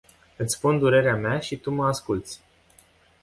[0.45, 2.33] Iti spun durerea mea si tu ma asculti.